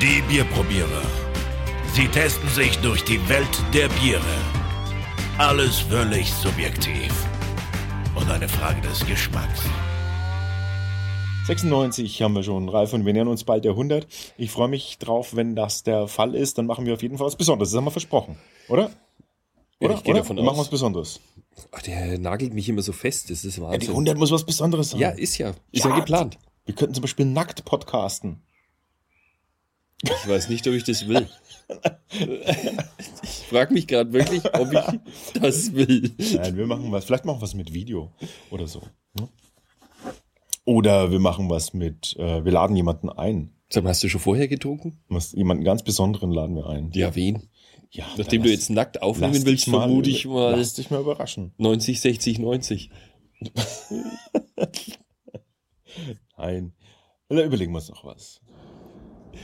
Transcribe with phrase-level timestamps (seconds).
[0.00, 1.02] Die Bierprobierer.
[1.92, 4.22] Sie testen sich durch die Welt der Biere.
[5.38, 7.12] Alles völlig subjektiv.
[8.14, 9.62] Und eine Frage des Geschmacks.
[11.46, 14.06] 96 haben wir schon, Ralf, und wir nähern uns bald der 100.
[14.36, 17.26] Ich freue mich drauf, wenn das der Fall ist, dann machen wir auf jeden Fall
[17.26, 17.70] was Besonderes.
[17.70, 18.36] Das haben wir versprochen,
[18.68, 18.90] oder?
[19.80, 19.94] Oder?
[19.94, 20.22] ich gehe oder?
[20.22, 20.66] davon wir machen aus.
[20.66, 21.20] was Besonderes.
[21.72, 23.90] Ach, der nagelt mich immer so fest, das ist Ja, die Wahnsinn.
[23.90, 25.00] 100 muss was Besonderes sein.
[25.00, 25.52] Ja, ist ja.
[25.72, 25.96] Ist ja, Ja.
[25.96, 26.38] geplant.
[26.66, 28.42] Wir könnten zum Beispiel nackt podcasten.
[30.02, 31.28] Ich weiß nicht, ob ich das will.
[33.22, 36.10] Ich frage mich gerade wirklich, ob ich das will.
[36.34, 37.04] Nein, wir machen was.
[37.04, 38.12] Vielleicht machen wir was mit Video
[38.50, 38.82] oder so.
[39.14, 39.28] ne?
[40.64, 43.52] Oder wir machen was mit, äh, wir laden jemanden ein.
[43.68, 44.98] Sag mal, hast du schon vorher getrunken?
[45.08, 46.90] Was, jemanden ganz Besonderen laden wir ein.
[46.92, 47.48] Ja, wen?
[47.90, 51.52] Ja, Nachdem du jetzt nackt aufnehmen willst, vermute ich mal Lass dich mal überraschen.
[51.58, 52.90] 90, 60, 90.
[56.36, 56.72] Nein.
[57.28, 58.40] Da überlegen wir uns noch was.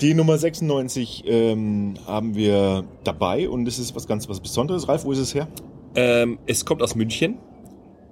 [0.01, 4.89] Die Nummer 96 ähm, haben wir dabei und das ist was ganz was Besonderes.
[4.89, 5.49] Ralf, wo ist es her?
[5.95, 7.39] Ähm, es kommt aus München.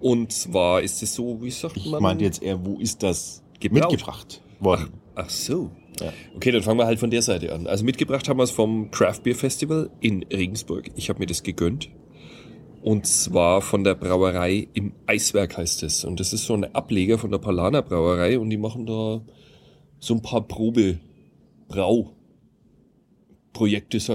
[0.01, 2.03] Und zwar ist es so, wie sagt Ich man?
[2.03, 3.91] meinte jetzt eher, wo ist das Gebraut.
[3.93, 4.93] mitgebracht worden?
[5.15, 5.71] Ach so.
[6.01, 6.13] Ja.
[6.37, 7.67] Okay, dann fangen wir halt von der Seite an.
[7.67, 10.91] Also mitgebracht haben wir es vom Craft Beer Festival in Regensburg.
[10.97, 11.91] Ich habe mir das gegönnt.
[12.83, 16.05] Und zwar von der Brauerei im Eiswerk heißt es.
[16.05, 19.23] Und das ist so ein Ableger von der Palaner Brauerei und die machen da
[20.01, 21.14] so ein paar Probe-Brau-Projekte,
[21.69, 22.15] so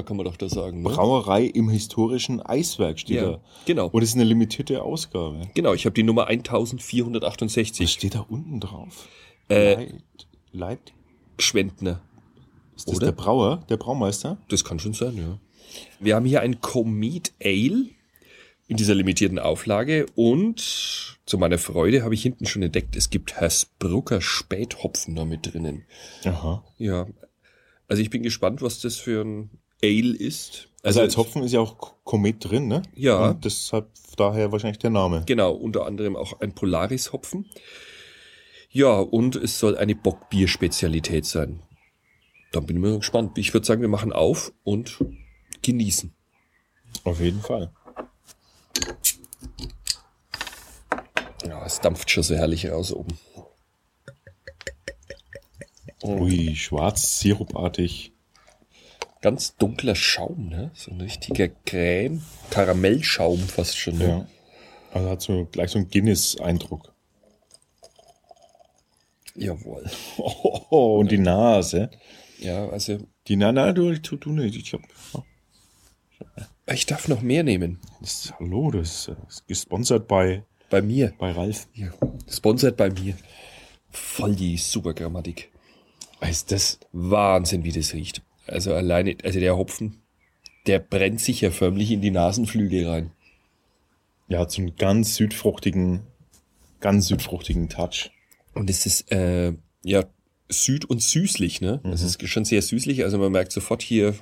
[0.03, 0.81] kann man doch da sagen.
[0.81, 0.89] Ne?
[0.89, 3.41] Brauerei im historischen Eiswerk steht Ja, da.
[3.65, 3.87] genau.
[3.87, 5.41] Und es ist eine limitierte Ausgabe.
[5.55, 7.89] Genau, ich habe die Nummer Was 1468.
[7.89, 9.07] steht da unten drauf?
[9.49, 9.93] Äh, Leit,
[10.51, 10.93] Leit?
[11.39, 12.01] Schwendner.
[12.75, 13.07] Ist das oder?
[13.07, 14.37] der Brauer, der Braumeister?
[14.49, 15.39] Das kann schon sein, ja.
[15.99, 17.85] Wir haben hier ein Comet Ale
[18.67, 23.35] in dieser limitierten Auflage und zu meiner Freude habe ich hinten schon entdeckt, es gibt
[23.35, 25.83] Hersbrucker Späthopfen da mit drinnen.
[26.25, 26.63] Aha.
[26.77, 27.07] Ja,
[27.89, 29.49] also ich bin gespannt, was das für ein
[29.83, 30.69] Ale ist.
[30.83, 32.83] Also als Hopfen ist ja auch Komet drin, ne?
[32.95, 33.31] Ja.
[33.31, 35.23] Und deshalb daher wahrscheinlich der Name.
[35.25, 37.49] Genau, unter anderem auch ein Polaris-Hopfen.
[38.71, 41.63] Ja, und es soll eine Bockbier-Spezialität sein.
[42.51, 43.37] Dann bin ich mal gespannt.
[43.37, 45.03] Ich würde sagen, wir machen auf und
[45.61, 46.13] genießen.
[47.03, 47.71] Auf jeden Fall.
[51.47, 53.17] Ja, es dampft schon so herrlich raus oben.
[56.03, 58.13] Ui, schwarz, sirupartig.
[59.21, 60.71] Ganz dunkler Schaum, ne?
[60.73, 62.21] So ein richtiger Creme,
[62.51, 63.97] Karamellschaum fast schon.
[63.97, 64.07] Ne?
[64.07, 64.27] Ja.
[64.93, 66.93] Also hat so gleich so einen Guinness-Eindruck.
[69.35, 69.83] Jawohl.
[70.71, 71.89] Oh, und die Nase.
[72.39, 74.55] Ja, also Die Nase, na, du, tu, tu nicht.
[74.55, 74.81] Ich hab,
[76.71, 77.79] ich darf noch mehr nehmen.
[77.99, 81.13] das hallo, das ist, gesponsert bei, Bei mir.
[81.17, 81.67] bei Ralf.
[81.73, 81.91] Ja.
[82.29, 83.15] Sponsert bei mir.
[83.89, 85.51] Voll die super Grammatik.
[86.21, 86.79] Ist das?
[86.91, 88.21] Wahnsinn, wie das riecht.
[88.47, 90.01] Also alleine, also der Hopfen,
[90.67, 93.11] der brennt sich ja förmlich in die Nasenflügel rein.
[94.27, 96.01] Ja, hat so einen ganz südfruchtigen,
[96.79, 98.11] ganz südfruchtigen Touch.
[98.53, 99.53] Und es ist, äh,
[99.83, 100.03] ja,
[100.49, 101.81] süd- und süßlich, ne?
[101.83, 103.03] Es ist schon sehr süßlich.
[103.03, 104.15] Also man merkt sofort hier,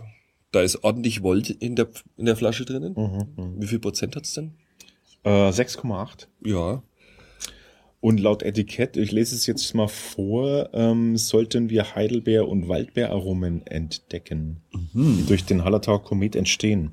[0.51, 2.93] da ist ordentlich Volt in der, in der Flasche drinnen.
[2.95, 4.53] Mhm, Wie viel Prozent hat's denn?
[5.23, 6.27] Äh, 6,8.
[6.45, 6.83] Ja.
[7.99, 13.65] Und laut Etikett, ich lese es jetzt mal vor, ähm, sollten wir Heidelbeer- und Waldbeeraromen
[13.65, 14.61] entdecken,
[14.93, 16.91] die durch den Hallertau Komet entstehen.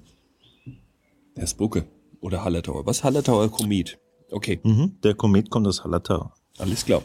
[1.36, 1.84] Herr Spucke.
[2.20, 2.86] Oder Hallertauer.
[2.86, 3.04] Was?
[3.04, 3.98] Hallertauer Komet.
[4.30, 4.96] Okay, Mhm.
[5.02, 6.32] Der Komet kommt aus Hallertau.
[6.58, 7.02] alles klar.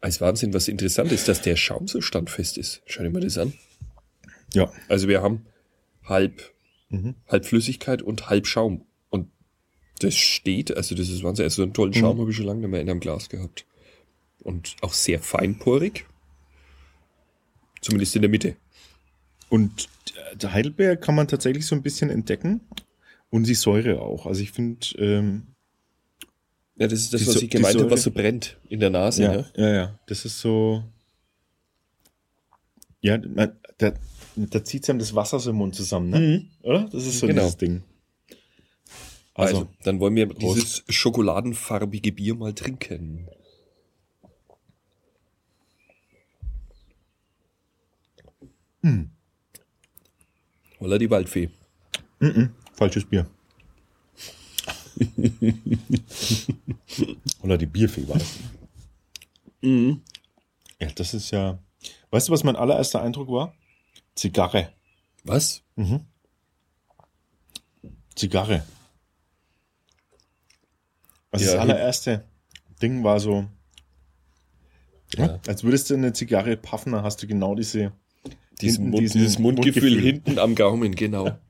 [0.00, 2.82] Als Wahnsinn, was interessant ist, dass der Schaum so standfest ist.
[2.86, 3.52] Schau dir mal das an.
[4.52, 4.70] Ja.
[4.88, 5.46] Also wir haben
[6.04, 6.52] halb,
[6.90, 7.14] Mhm.
[7.28, 8.86] halb Flüssigkeit und halb Schaum.
[10.00, 11.44] Das steht, also das ist Wahnsinn.
[11.44, 13.64] Also so einen tollen Schaum habe ich schon lange nicht mehr in einem Glas gehabt.
[14.42, 16.04] Und auch sehr feinporig.
[17.80, 18.56] Zumindest in der Mitte.
[19.48, 19.88] Und
[20.32, 22.60] äh, der Heidelbeer kann man tatsächlich so ein bisschen entdecken.
[23.30, 24.26] Und die Säure auch.
[24.26, 25.46] Also ich finde, ähm,
[26.76, 29.22] Ja, das ist das, was Sä- ich gemeint habe, was so brennt in der Nase.
[29.22, 29.46] ja, Ne?
[29.56, 30.82] ja, ja, das ist so.
[33.00, 33.92] Ja, da,
[34.36, 36.46] da zieht einem das Wasser so im Mund zusammen, ne?
[36.62, 36.88] Oder?
[36.90, 37.42] Das ist so Genau.
[37.42, 37.82] dieses Ding.
[39.34, 40.56] Also, Also, dann wollen wir Prost.
[40.56, 43.28] dieses schokoladenfarbige Bier mal trinken.
[48.82, 49.10] Hm.
[50.80, 51.48] Holla die Waldfee.
[52.74, 53.26] falsches Bier.
[57.42, 58.38] Oder die Bierfee war das.
[59.62, 60.02] Mhm.
[60.80, 61.58] Ja, das ist ja.
[62.10, 63.54] Weißt du, was mein allererster Eindruck war?
[64.14, 64.72] Zigarre.
[65.24, 65.62] Was?
[68.14, 68.64] Zigarre.
[71.34, 72.24] Also Ja, das allererste
[72.80, 73.46] Ding war so.
[75.16, 75.40] Ja.
[75.46, 77.92] Als würdest du eine Zigarre puffen, dann hast du genau diese,
[78.60, 80.12] Dieses, hinten Mund, diesen dieses Mundgefühl, Mundgefühl.
[80.12, 81.38] hinten am Gaumen, genau.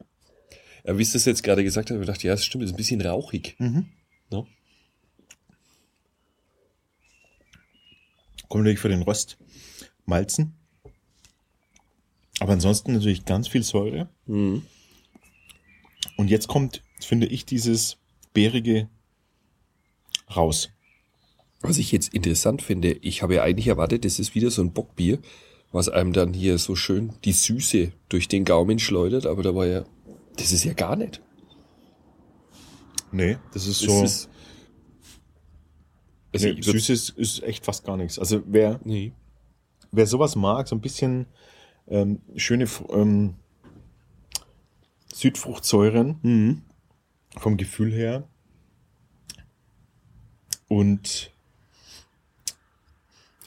[0.87, 2.73] Ja, wie es das jetzt gerade gesagt hat, habe ich gedacht, ja, das stimmt, ist
[2.73, 3.57] ein bisschen rauchig.
[3.59, 3.87] Mhm.
[4.31, 4.47] Ne?
[8.49, 9.39] kommt natürlich für den Rost
[10.05, 10.55] Malzen.
[12.39, 14.09] Aber ansonsten natürlich ganz viel Säure.
[14.27, 14.67] Mhm.
[16.17, 17.97] Und jetzt kommt, finde ich, dieses
[18.33, 18.89] Beerige
[20.34, 20.70] raus.
[21.61, 24.72] Was ich jetzt interessant finde, ich habe ja eigentlich erwartet, das ist wieder so ein
[24.72, 25.19] Bockbier,
[25.72, 29.66] was einem dann hier so schön die Süße durch den Gaumen schleudert, aber da war
[29.66, 29.84] ja,
[30.37, 31.20] das ist ja gar nicht.
[33.12, 34.02] Nee, das ist so.
[34.05, 34.28] ist,
[36.32, 38.19] also nee, ich würd- süß ist, echt fast gar nichts.
[38.19, 39.12] Also wer, Nee.
[39.93, 41.26] wer sowas mag, so ein bisschen
[41.87, 43.34] ähm, schöne ähm,
[45.12, 46.62] Südfruchtsäuren Mhm.
[47.38, 48.28] vom Gefühl her.
[50.69, 51.31] Und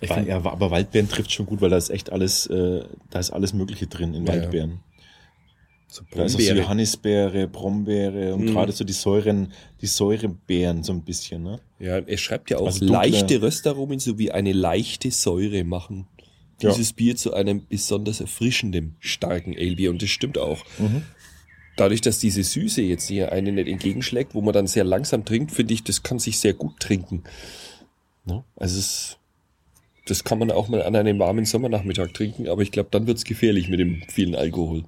[0.02, 3.20] Ich find, ja, aber Waldbeeren trifft schon gut, weil da ist echt alles, äh, da
[3.20, 4.42] ist alles Mögliche drin in Ja, ja.
[4.44, 4.80] Waldbeeren.
[5.88, 6.54] so Da ist auch so.
[6.54, 8.54] Johannisbeere, Brombeere und Mhm.
[8.54, 11.60] gerade so die Säuren, die Säurebeeren so ein bisschen, ne?
[11.80, 16.06] Ja, er schreibt ja auch, Also leichte Röstaromen sowie eine leichte Säure machen
[16.62, 16.70] Ja.
[16.72, 19.90] dieses Bier zu einem besonders erfrischenden, starken Alebier.
[19.90, 20.64] Und das stimmt auch.
[20.78, 21.04] Mhm.
[21.78, 25.52] Dadurch, dass diese Süße jetzt hier eine nicht entgegenschlägt, wo man dann sehr langsam trinkt,
[25.52, 27.24] finde ich, das kann sich sehr gut trinken.
[28.26, 28.44] Ne?
[28.58, 29.18] Also es,
[30.08, 33.24] das kann man auch mal an einem warmen Sommernachmittag trinken, aber ich glaube, dann wird's
[33.24, 34.84] gefährlich mit dem vielen Alkohol.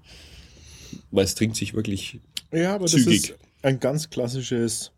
[1.12, 2.19] Weil es trinkt sich wirklich
[2.51, 3.21] Ja, aber Zügig.
[3.21, 4.91] das ist ein ganz klassisches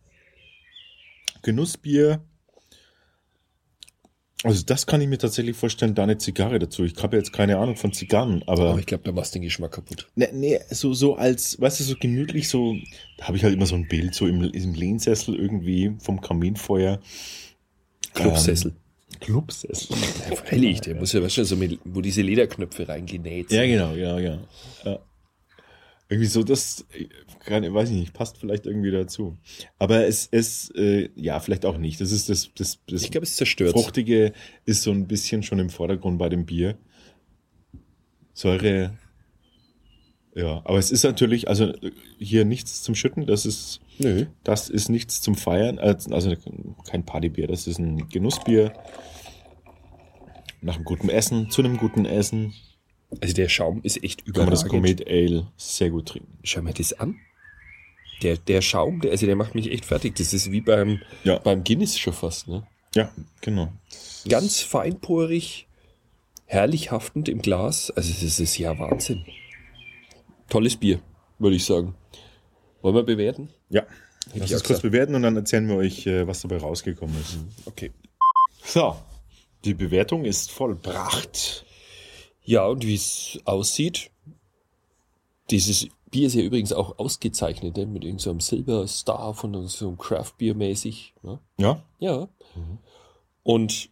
[1.41, 2.21] Genussbier.
[4.43, 6.83] Also das kann ich mir tatsächlich vorstellen, da eine Zigarre dazu.
[6.83, 9.43] Ich habe jetzt keine Ahnung von Zigarren, aber Aber ich glaube, da machst du den
[9.43, 10.07] Geschmack kaputt.
[10.15, 12.75] Nee, nee, so, so als, weißt du, so gemütlich, so,
[13.17, 16.99] da habe ich halt immer so ein Bild, so im, im Lehnsessel irgendwie vom Kaminfeuer.
[18.13, 18.73] Clubsessel.
[19.19, 19.95] Clubsessel.
[20.29, 23.59] Ja, freilich, der muss ja, weißt du, so mit, wo diese Lederknöpfe reingenäht sind.
[23.59, 24.39] Ja, genau, ja, ja.
[24.83, 24.99] ja.
[26.11, 26.85] Irgendwie so, das,
[27.39, 29.37] kann, weiß ich nicht, passt vielleicht irgendwie dazu.
[29.79, 32.01] Aber es ist, äh, ja, vielleicht auch nicht.
[32.01, 33.71] Das ist das, das, das Ich glaube, es zerstört.
[33.71, 34.33] Fruchtige
[34.65, 36.77] ist so ein bisschen schon im Vordergrund bei dem Bier.
[38.33, 38.91] Säure,
[40.35, 44.25] ja, aber es ist natürlich, also äh, hier nichts zum Schütten, das ist, Nö.
[44.43, 46.33] Das ist nichts zum Feiern, äh, also
[46.89, 48.73] kein Partybier, das ist ein Genussbier.
[50.61, 52.53] Nach einem guten Essen, zu einem guten Essen,
[53.19, 54.99] Also der Schaum ist echt kann man das überragend.
[54.99, 56.37] Comet Ale sehr gut trinken.
[56.43, 57.17] Schau mir das an.
[58.21, 60.15] Der, der Schaum, der, also der macht mich echt fertig.
[60.15, 61.39] Das ist wie beim, Ja.
[61.39, 62.47] beim Guinness schon fast.
[62.47, 62.65] Ne?
[62.95, 63.11] Ja,
[63.41, 63.73] genau.
[64.29, 65.67] Ganz feinporig,
[66.45, 67.89] herrlich haftend im Glas.
[67.91, 69.25] Also das ist ja Wahnsinn.
[70.49, 70.99] Tolles Bier,
[71.39, 71.95] würde ich sagen.
[72.81, 73.49] Wollen wir bewerten?
[73.69, 73.81] Ja.
[74.27, 77.15] Hätte Lass ich uns kurz bewerten und dann erzählen wir euch, äh, was dabei rausgekommen
[77.19, 77.39] ist.
[77.65, 77.91] Okay.
[78.63, 78.95] So,
[79.65, 81.65] die Bewertung ist vollbracht.
[82.43, 84.11] Ja, und wie es aussieht,
[85.49, 87.85] dieses Bier ist ja übrigens auch ausgezeichnet, ne?
[87.85, 91.13] mit irgendeinem so Silber Star von so einem Craft Beer mäßig.
[91.23, 91.39] Ne?
[91.57, 92.27] Ja, Ja.
[93.43, 93.89] Und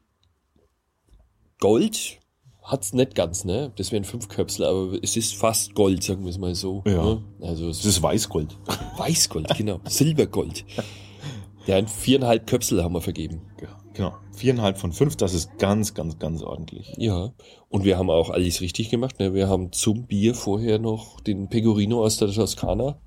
[1.59, 2.19] Gold
[2.61, 3.71] hat's nicht ganz, ne?
[3.75, 6.83] Das wären fünf Köpsel, aber es ist fast Gold, sagen wir es mal so.
[6.85, 7.03] Ja.
[7.03, 7.23] Ne?
[7.41, 8.57] Also es das ist Weißgold.
[8.97, 9.79] Weißgold, genau.
[9.85, 10.65] Silbergold.
[11.65, 13.41] Ja, viereinhalb Köpsel haben wir vergeben.
[13.61, 14.15] Ja, genau.
[14.31, 16.93] Viereinhalb von fünf, das ist ganz, ganz, ganz ordentlich.
[16.97, 17.33] Ja.
[17.69, 19.19] Und wir haben auch alles richtig gemacht.
[19.19, 19.33] Ne?
[19.33, 22.97] Wir haben zum Bier vorher noch den Pecorino aus der Toskana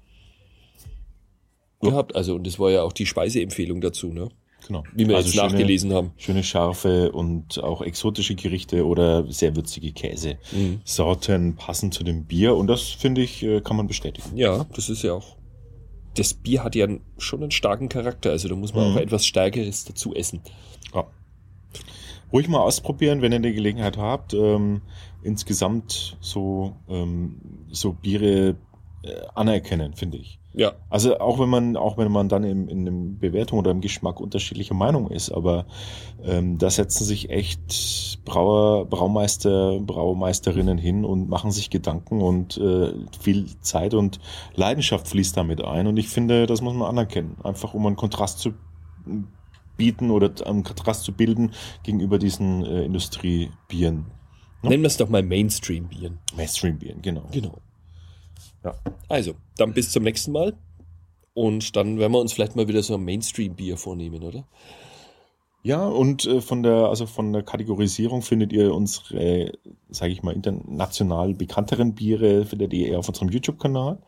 [1.81, 2.15] gehabt.
[2.15, 4.29] Also, und das war ja auch die Speiseempfehlung dazu, ne?
[4.69, 4.85] Genau.
[4.95, 6.13] Wie wir Also jetzt schöne- nachgelesen haben.
[6.17, 10.39] Schöne scharfe und auch exotische Gerichte oder sehr würzige Käse.
[10.85, 14.37] Sorten passen zu dem Bier und das finde ich, äh, kann man bestätigen.
[14.37, 15.37] Ja, das ist ja auch.
[16.15, 16.87] Das Bier hat ja
[17.19, 18.97] schon einen starken Charakter, also da muss man Mhm.
[18.97, 20.41] auch etwas Stärkeres dazu essen.
[20.95, 21.07] Ja.
[22.33, 24.35] Ruhig mal ausprobieren, wenn ihr die Gelegenheit habt.
[24.35, 24.83] Ähm,
[25.23, 27.41] insgesamt so, ähm,
[27.71, 28.57] so Biere
[29.05, 30.39] äh, anerkennen, finde ich.
[30.55, 33.81] Ja, Also auch wenn man, auch wenn man dann im, in der Bewertung oder im
[33.81, 35.67] Geschmack unterschiedlicher Meinung ist, aber
[36.23, 42.93] ähm, da setzen sich echt Brauer, Braumeister, Braumeisterinnen hin und machen sich Gedanken und äh,
[43.19, 44.21] viel Zeit und
[44.55, 45.87] Leidenschaft fließt damit ein.
[45.87, 47.37] Und ich finde, das muss man anerkennen.
[47.43, 48.53] Einfach um einen Kontrast zu
[49.77, 54.07] bieten oder einen Kontrast zu bilden gegenüber diesen äh, Industriebieren.
[54.63, 54.69] Ja.
[54.69, 56.19] nennen wir es doch mal Mainstream-Bieren.
[56.37, 57.25] Mainstream-Bieren, genau.
[57.33, 57.59] Genau.
[58.65, 58.75] Ja.
[59.09, 60.55] Also, dann bis zum nächsten Mal.
[61.35, 64.45] Und dann werden wir uns vielleicht mal wieder so ein Mainstream-Bier vornehmen, oder?
[65.65, 69.53] Ja, und äh, von der, also von der Kategorisierung findet ihr unsere,
[69.89, 73.99] sage ich mal, international bekannteren Biere, findet ihr eher auf unserem YouTube-Kanal.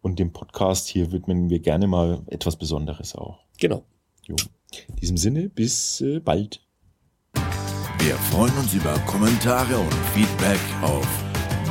[0.00, 3.40] Und dem Podcast hier widmen wir gerne mal etwas Besonderes auch.
[3.58, 3.82] Genau.
[4.26, 4.36] Jo.
[4.86, 6.60] In diesem Sinne, bis äh, bald.
[7.98, 11.08] Wir freuen uns über Kommentare und Feedback auf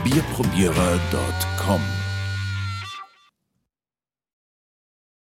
[0.04, 2.07] bierprobierer.com.